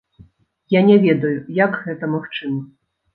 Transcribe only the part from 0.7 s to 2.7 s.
Я не ведаю, як гэта магчыма.